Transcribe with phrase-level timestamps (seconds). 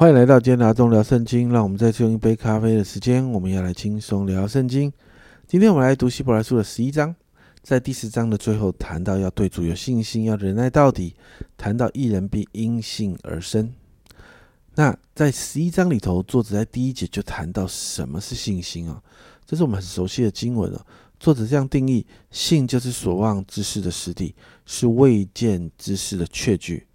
[0.00, 1.50] 欢迎来到今天的阿忠聊圣经。
[1.50, 4.90] 让我们再次用一杯咖啡的时间，我们要来轻松聊圣经。
[5.46, 7.14] 今天我们来读希伯来书的十一章，
[7.62, 11.14] 在第十章的最后谈到要对主有信心，要忍耐到底，
[11.58, 13.74] 谈到一人必因信而生。
[14.74, 19.02] 那在十一章里头，作者在第一节就谈到什么是信心啊？
[19.44, 20.80] 这是我们很熟悉的经文哦。
[21.18, 26.86] 作者这样定义：信就是所望之事的实底，是未见之事的确据，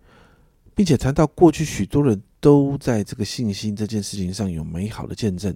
[0.74, 2.20] 并且谈到过去许多人。
[2.46, 5.52] 都在这个信心这件事情上有美好的见证，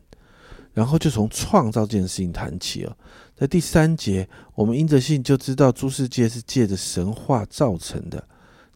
[0.73, 2.98] 然后就从创造这件事情谈起了。
[3.35, 8.27] 在第三节，我们因着信就知道诸世界是借着神话造成的，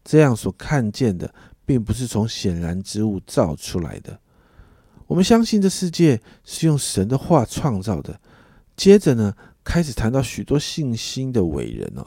[0.04, 1.34] 这样所看见的，
[1.66, 4.16] 并不是从显然之物造出来的。
[5.08, 8.20] 我们相信这世界是用神的话创造的。
[8.76, 9.34] 接着呢，
[9.64, 12.06] 开始谈到许多信心的伟人哦。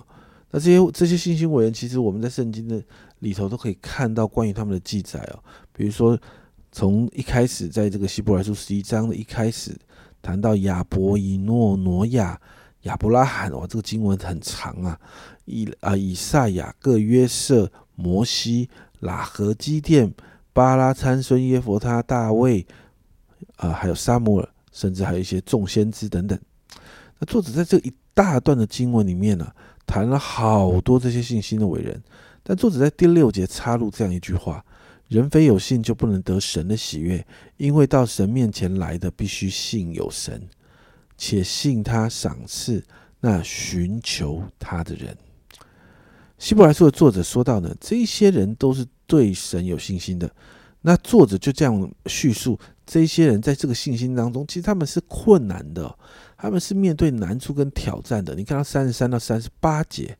[0.52, 2.81] 那这些这些信心伟人，其实我们在圣经的
[3.20, 5.44] 里头都可以看到关于他们的记载哦。
[5.73, 6.17] 比如说，
[6.72, 9.78] 从一开始，在这个希伯来书十一章的一开始，
[10.22, 12.39] 谈到亚伯、以诺、挪亚、
[12.84, 15.00] 亚伯拉罕，哇，这个经文很长啊。
[15.45, 20.14] 以啊，以赛亚、各约瑟、摩西、拉合基甸、
[20.54, 22.66] 巴拉参孙、耶佛他、大卫，
[23.58, 26.39] 啊，还有撒母耳，甚至还有一些众先知等等。
[27.20, 29.52] 那作者在这一大段的经文里面呢，
[29.88, 32.03] 谈了好多这些信心的伟人，
[32.43, 34.63] 但作者在第六节插入这样一句话。
[35.07, 40.49] 人非有信就不能得神的喜悦，因为到神面前来的必须信有神，
[41.17, 42.83] 且信他赏赐
[43.21, 45.17] 那寻求他的人。
[46.38, 50.30] 希伯来书的作者说到呢，这些人都是对神有信心的。
[50.81, 55.97] 那作者就这样叙述，这些人在这个信心当中，其实他们是困难的，
[56.38, 58.36] 他们是面对难处跟挑战的。
[58.36, 60.15] 你看到三十三到三十八节，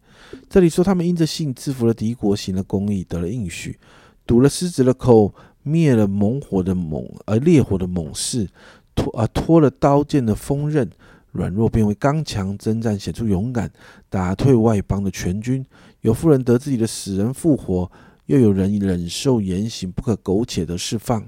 [0.50, 3.78] 这里说他们因着信制服了敌国，行了公义，得了应许。
[4.26, 5.34] 堵了狮子的口，
[5.64, 8.50] 灭了猛火的猛，而烈火的猛士，
[8.96, 10.90] 脱啊脱了刀剑的锋刃，
[11.32, 13.72] 软弱变为刚强，征战显出勇敢，
[14.10, 15.66] 打退外邦的全军。
[16.02, 17.90] 有妇人得自己的死人复活，
[18.26, 21.26] 又有人忍受严刑不可苟且的释放，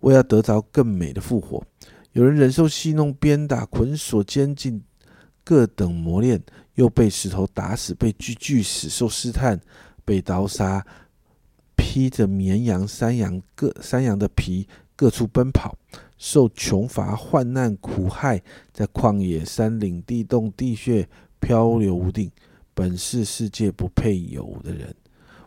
[0.00, 1.62] 为要得着更美的复活。
[2.12, 4.82] 有人忍受戏弄、鞭打、捆锁、监禁，
[5.42, 6.42] 各等磨练，
[6.74, 9.60] 又被石头打死，被锯锯死，受试探，
[10.04, 10.84] 被刀杀。
[11.74, 15.76] 披着绵羊、山羊各山羊的皮，各处奔跑，
[16.16, 18.40] 受穷乏、患难、苦害，
[18.72, 21.06] 在旷野、山岭、地洞、地穴
[21.40, 22.30] 漂流无定，
[22.72, 24.94] 本是世界不配有的人。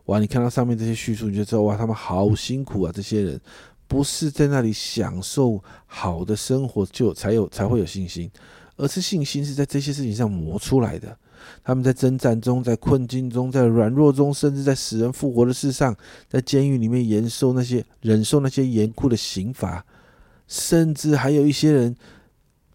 [0.06, 0.20] 哇！
[0.20, 2.92] 你看到上面这些叙述，你就知道哇，他们好辛苦啊！
[2.94, 3.42] 这些人
[3.88, 8.30] 不是在那里享受好的生活就才有才会有信心，
[8.76, 11.18] 而是信心是在这些事情上磨出来的。
[11.64, 15.96] 他们在征战中，在困境中，在软弱中，甚至在死人复活的事上，
[16.28, 19.86] 在监狱里面忍受那些忍受那些严酷的刑罚，
[20.48, 21.96] 甚至还有一些人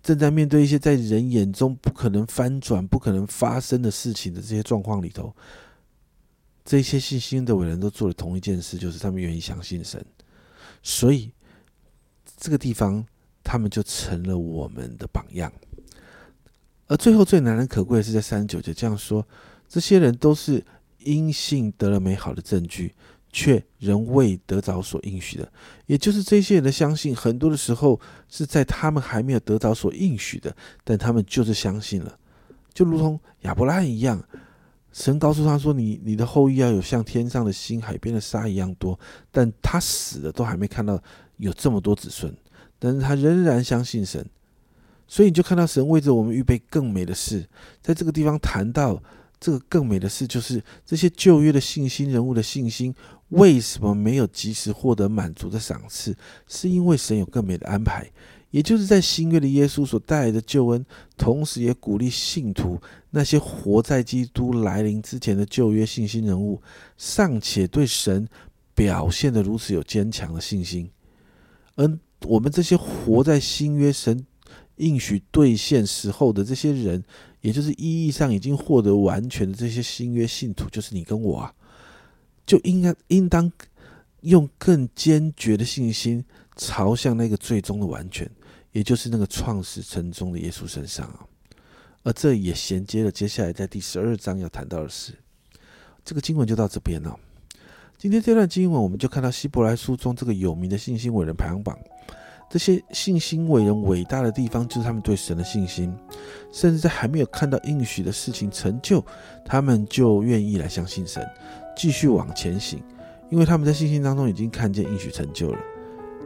[0.02, 5.34] 正在面对一些在人眼中不可能翻转、不可能发生的事情的这些状况里头，
[6.64, 10.04] 这些信心的伟人都做了同一件事，就是他们愿意相信神，
[10.82, 11.32] 所以
[12.36, 13.04] 这个地方
[13.42, 15.52] 他们就成了我们的榜样。
[16.86, 19.26] 而最后最难能可贵的是，在三十九节这样说：
[19.68, 20.64] 这些人都是
[20.98, 22.94] 因信得了美好的证据，
[23.32, 25.52] 却仍未得着所应许的。
[25.86, 32.18] 也就是这些人的相信，很多的时候是在他们还没有得着所应许的，但他们就是相信了，
[32.74, 34.22] 就如同亚伯拉罕一样。
[34.92, 38.98] 神告诉他说：“你你的后裔要有像天上的星、海边的沙一样多。”
[39.30, 41.00] 但他死了都还没看到
[41.36, 42.34] 有这么多子孙，
[42.78, 44.24] 但是他仍然相信神。
[45.06, 47.48] 所以你就看到神为着我们预备更美的事，
[47.82, 49.02] 在这个地方谈到
[49.40, 52.94] 这个更美的事，就是这些旧约的信心人物的信心
[53.30, 56.16] 为什么没有及时获得满足的赏赐，
[56.46, 58.08] 是因为神有更美的安排，
[58.50, 60.84] 也就是在新约的耶稣所带来的救恩，
[61.16, 62.80] 同时也鼓励信徒
[63.10, 66.60] 那些活在基督来临之前的旧约信心人物，
[66.96, 68.28] 尚且对神
[68.74, 70.90] 表现的如此有坚强的信心，
[71.76, 74.26] 而我们这些活在新约神。
[74.76, 77.04] 应许兑现时候的这些人，
[77.42, 81.52] 也就是意义上已经获得完全的这些新约信徒，就是你跟我啊，
[82.46, 83.52] 就应该应当
[84.22, 86.24] 用更坚决的信心
[86.56, 88.26] 朝向那个最终的完全，
[88.72, 91.26] 也就是那个创始成宗的耶稣身上啊。
[92.02, 95.12] 而这也衔接了接下来在第十二章要谈到的事。
[96.04, 97.14] 这个经文就到这边了。
[97.98, 101.78] 今天这段经文，我们就看到希伯来书中这个有名的信心伟人排行榜。
[102.48, 105.94] 这些信心伟人伟大的地方，就是他们对神的信心，
[106.50, 109.04] 甚至在还没有看到应许的事情成就，
[109.44, 111.24] 他们就愿意来相信神，
[111.76, 112.82] 继续往前行，
[113.30, 115.58] 因为他们在信心当中已经看见应许成就了。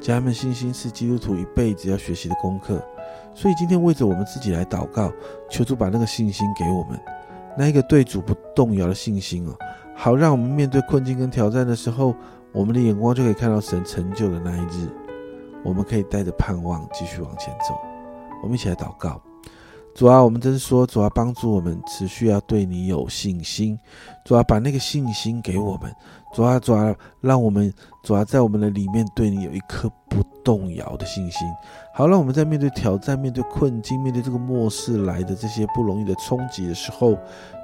[0.01, 2.83] 家人们，信心是基督徒一辈子要学习的功课。
[3.35, 5.13] 所以今天为着我们自己来祷告，
[5.51, 7.01] 求主把那个信心给我们，
[7.57, 9.57] 那一个对主不动摇的信心哦，
[9.97, 12.15] 好让我们面对困境跟挑战的时候，
[12.53, 14.89] 我们的眼光就可以看到神成就的那一日，
[15.65, 17.75] 我们可以带着盼望继续往前走。
[18.43, 19.21] 我们一起来祷告。
[19.95, 23.79] 主啊，我们真说，主啊，帮助我们持续要对你有信心。
[24.25, 25.95] 主啊，把那个信心给我们。
[26.35, 31.47] 主啊，主啊，让我们主啊，在我们的里面对你有一颗不动摇的信心。
[31.95, 37.17] 好，让我们在面对挑战、面对困境、面对这个末世来的这些不容易的冲击的时候，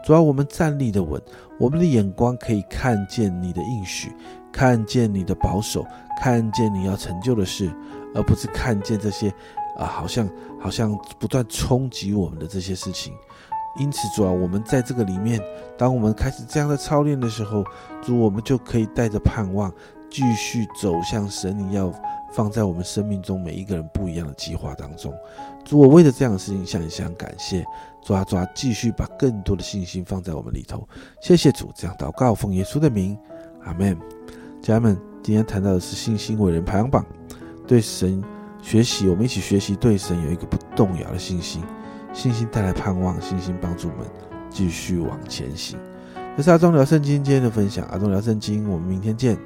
[0.05, 1.21] 主啊，我们站立的稳，
[1.59, 4.15] 我们的眼光可以看见你的应许，
[4.53, 5.85] 看见你的保守，
[6.21, 7.69] 看见你要成就的事，
[8.15, 9.35] 而不是看见这些。
[9.81, 10.29] 啊，好像
[10.61, 13.15] 好像不断冲击我们的这些事情，
[13.79, 15.41] 因此主啊，我们在这个里面，
[15.79, 17.65] 当我们开始这样的操练的时候，
[18.03, 19.73] 主，我们就可以带着盼望，
[20.11, 21.91] 继续走向神你要
[22.31, 25.15] 放在我们生命中每一个人不一样的计划当中。
[25.65, 27.65] 主，我为了这样的事情向你向感谢，
[28.03, 30.87] 抓抓，继续把更多的信心放在我们里头。
[31.23, 33.17] 谢谢主，这样祷告奉耶稣的名，
[33.65, 33.99] 阿门。
[34.61, 37.03] 家人们，今天谈到的是信心伟人排行榜，
[37.67, 38.23] 对神。
[38.63, 41.63] 学习，我们一起学习，对神有一个不动摇的信心，
[42.13, 44.07] 信心带来盼望，信心帮助我们
[44.49, 45.79] 继续往前行。
[46.37, 49.37] 这是阿忠聊圣经今天的分享，阿忠聊圣经，我们明天见。